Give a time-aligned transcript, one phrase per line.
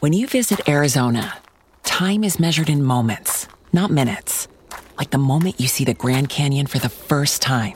[0.00, 1.38] When you visit Arizona,
[1.82, 4.48] time is measured in moments, not minutes.
[4.96, 7.74] Like the moment you see the Grand Canyon for the first time.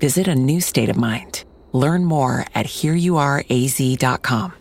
[0.00, 1.44] Visit a new state of mind.
[1.72, 4.52] Learn more at hereyouareaz.com.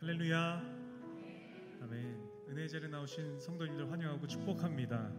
[0.00, 0.62] 할렐루야.
[1.82, 2.20] 아멘.
[2.50, 5.10] 은혜 자리에 나오신 성도님들 환영하고 축복합니다.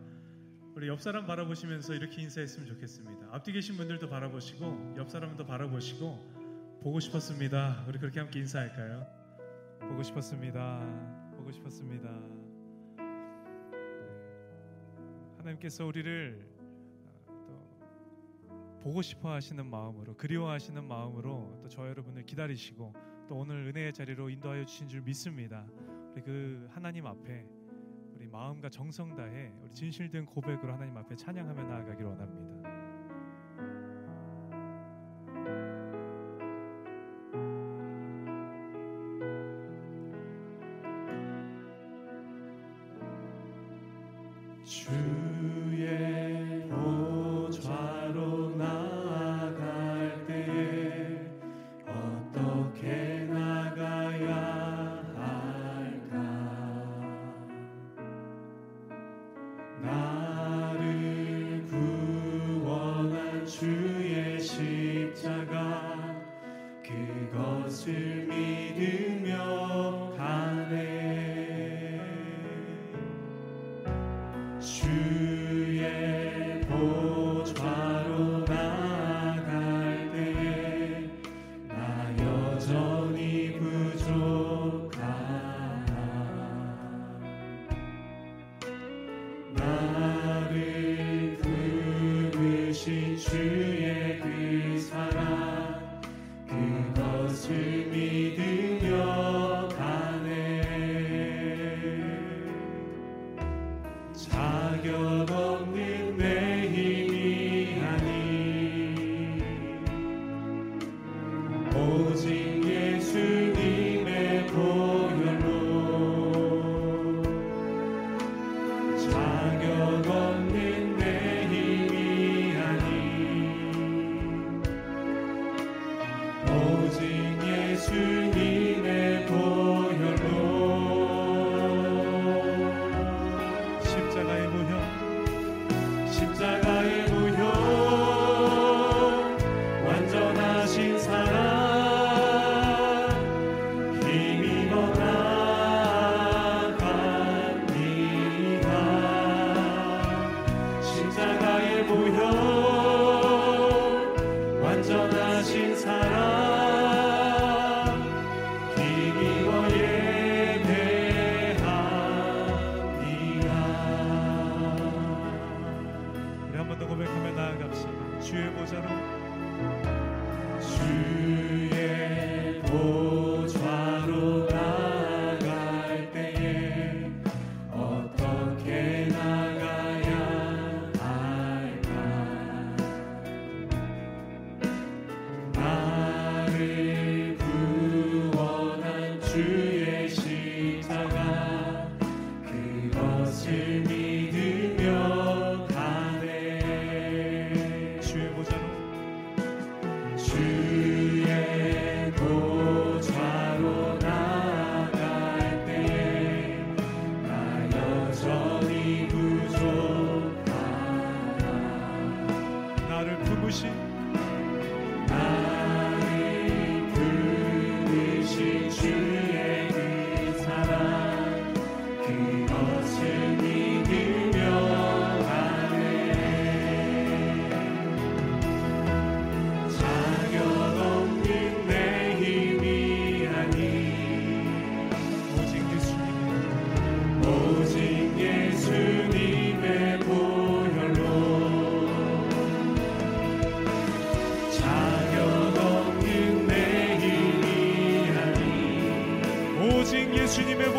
[0.75, 3.27] 우리 옆 사람 바라보시면서 이렇게 인사했으면 좋겠습니다.
[3.31, 6.38] 앞뒤 계신 분들도 바라보시고 옆 사람도 바라보시고
[6.82, 7.84] 보고 싶었습니다.
[7.86, 9.06] 우리 그렇게 함께 인사할까요?
[9.80, 10.80] 보고 싶었습니다.
[11.36, 12.08] 보고 싶었습니다.
[15.38, 16.46] 하나님께서 우리를
[17.26, 22.94] 또 보고 싶어 하시는 마음으로 그리워하시는 마음으로 또 저 여러분을 기다리시고
[23.28, 25.66] 또 오늘 은혜의 자리로 인도하여 주신 줄 믿습니다.
[26.12, 27.46] 우리 그 하나님 앞에
[28.14, 32.79] 우리 마음과 정성 다해 우리 진실된 고백으로 하나님 앞에 찬양하며 나아가길 원합니다.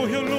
[0.01, 0.30] Hallelujah.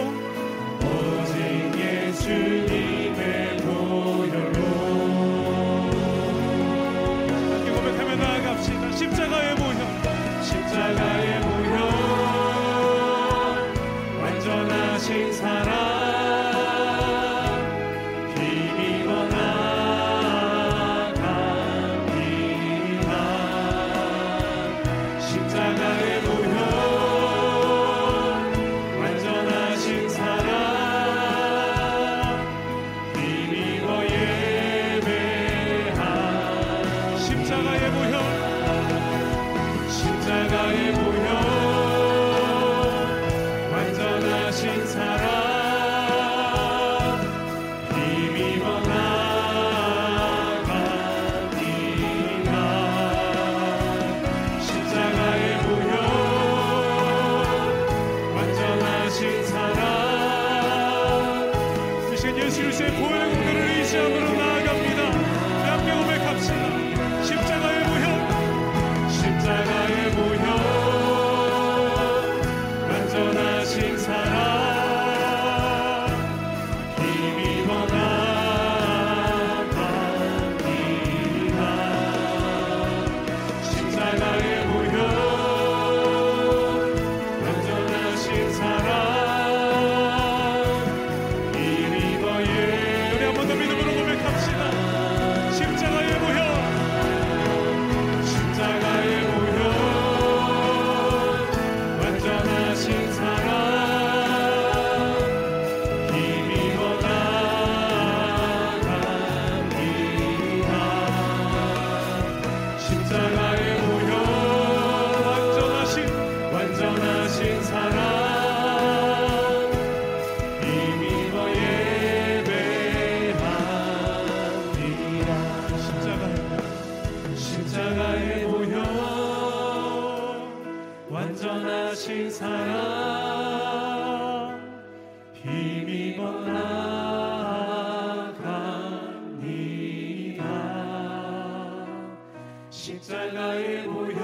[143.32, 144.23] 십자가의 보혈.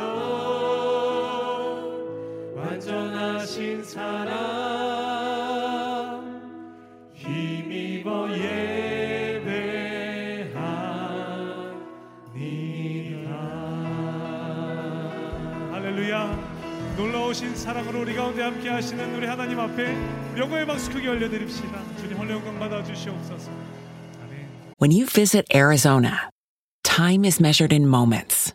[2.54, 4.28] 완전하신 사랑.
[7.14, 9.68] 힘입어 예배합니다.
[15.72, 16.48] 할렐루야.
[16.96, 19.94] 놀라우신 사랑으로 우리 가운데 함께 하시는 우리 하나님 앞에
[20.36, 21.96] 영광의 박수 크게 올려드립시다.
[21.98, 23.50] 주님 홀로 영광 받아 주시옵소서.
[24.22, 24.48] 아멘.
[24.80, 26.30] When you visit Arizona,
[26.82, 28.54] time is measured in moments,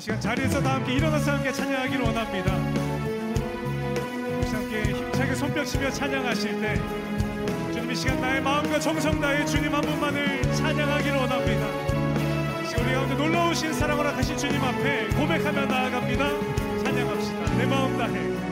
[0.00, 2.54] 시간 자리에서 다 함께 일어나서 함께 찬양하기를 원합니다.
[4.50, 6.74] 함께 힘차게 손뼉치며 찬양하실 때
[7.70, 11.66] 주님 이 시간 나의 마음과 정성 다해 주님 한 분만을 찬양하기를 원합니다.
[12.80, 16.28] 우리 가운데 놀라우신 사랑을 하신 주님 앞에 고백하며 나아갑니다.
[16.82, 17.56] 찬양합시다.
[17.58, 18.49] 내 마음 다해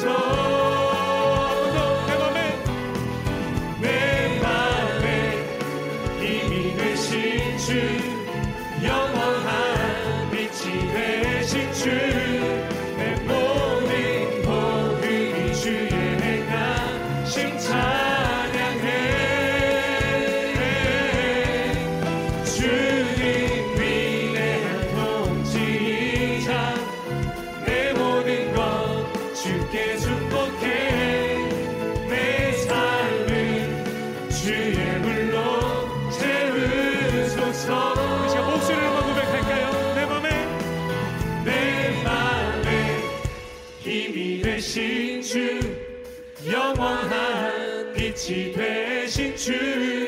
[0.00, 0.39] show.
[37.62, 39.94] 우리 시간 목소리로 한번 고백할까요?
[39.94, 40.28] 내 맘에
[41.44, 43.02] 내 맘에
[43.80, 45.60] 힘이 되신 주
[46.50, 49.99] 영원한 빛이 되신 주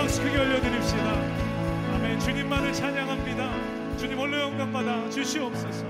[0.00, 1.12] 박수 크게 올려드립시다.
[1.94, 2.20] 아멘.
[2.20, 3.98] 주님만을 찬양합니다.
[3.98, 5.84] 주님 영광 받아 주시옵소서.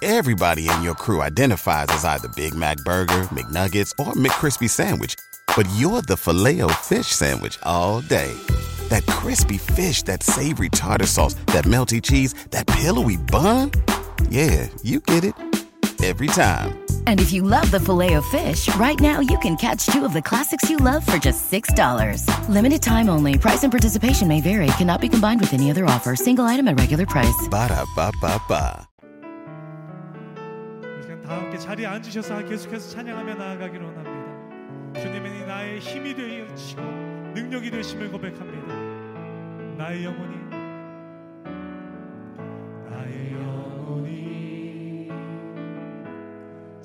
[0.00, 5.16] Everybody in your crew identifies as either Big Mac burger, McNuggets, or McCrispy sandwich,
[5.56, 8.30] but you're the Filet-O-Fish sandwich all day.
[8.90, 13.72] That crispy fish, that savory tartar sauce, that melty cheese, that pillowy bun.
[14.28, 15.34] Yeah, you get it
[16.04, 16.83] every time.
[17.07, 20.13] And if you love the filet of fish, right now you can catch two of
[20.13, 22.23] the classics you love for just $6.
[22.47, 23.37] Limited time only.
[23.37, 24.67] Price and participation may vary.
[24.77, 26.15] Cannot be combined with any other offer.
[26.15, 27.47] Single item at regular price.
[27.49, 28.85] Ba-da-ba-ba-ba.
[30.81, 37.71] 우리 시간 다 함께 자리에 앉으셔서 계속해서 찬양하며 나아가기로 원합니다 주님이 나의 힘이 되시고 능력이
[37.71, 38.73] 되심을 고백합니다
[39.77, 40.42] 나의 영혼이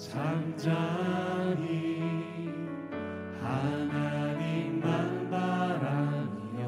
[0.09, 2.01] 잠잠히
[3.39, 6.65] 하나님만 바라며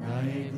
[0.00, 0.49] 나의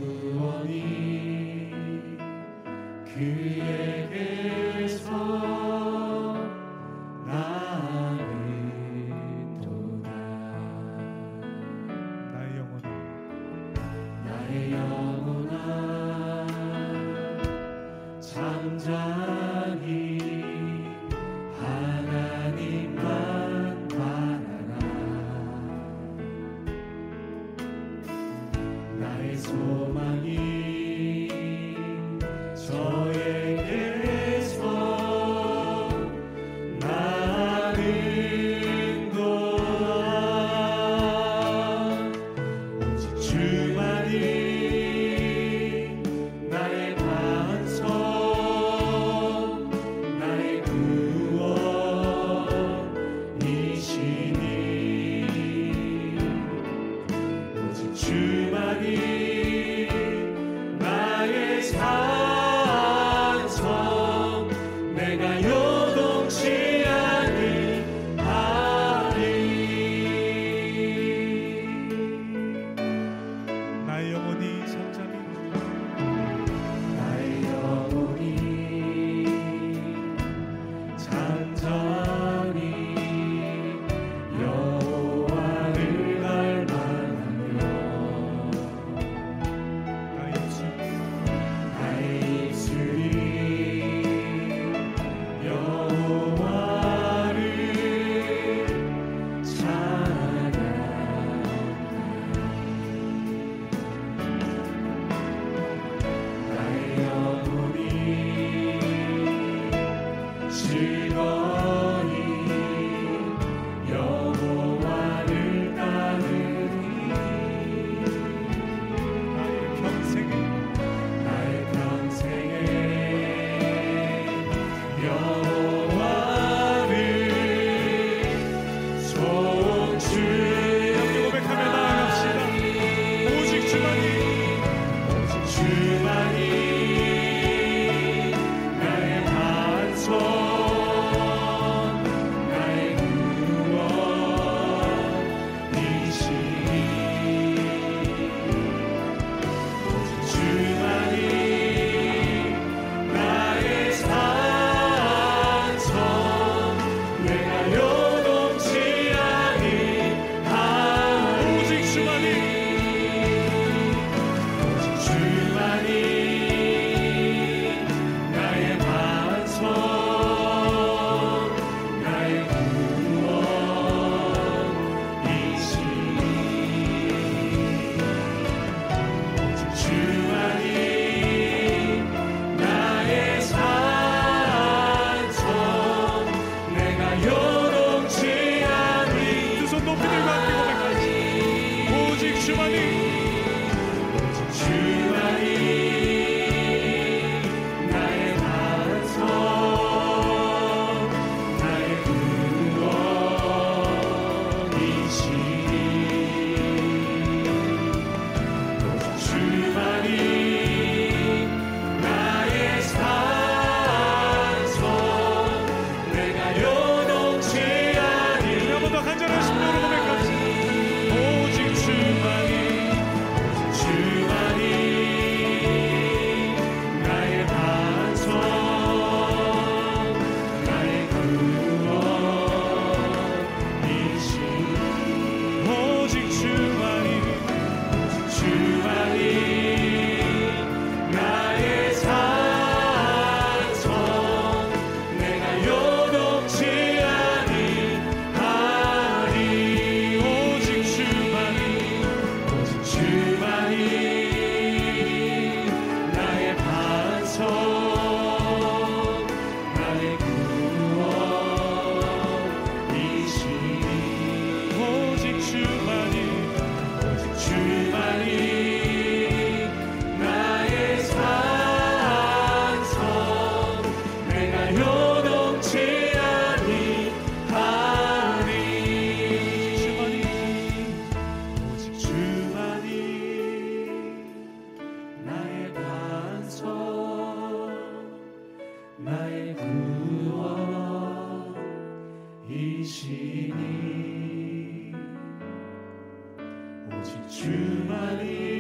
[297.43, 298.52] true money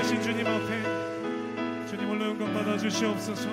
[0.00, 1.02] 주님 앞에
[2.32, 3.48] 영광 받아 주시옵소서.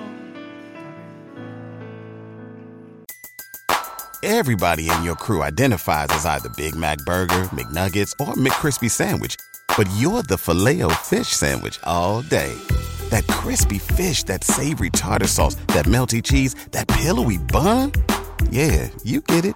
[4.22, 9.36] Everybody in your crew identifies as either Big Mac burger, McNuggets, or McCrispy sandwich,
[9.76, 12.54] but you're the Filet-O-Fish sandwich all day.
[13.10, 17.92] That crispy fish, that savory tartar sauce, that melty cheese, that pillowy bun?
[18.50, 19.54] Yeah, you get it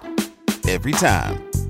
[0.66, 1.53] every time.